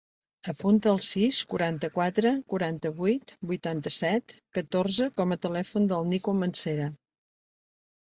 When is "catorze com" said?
4.59-5.35